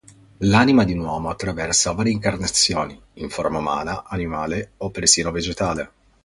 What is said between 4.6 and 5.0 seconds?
o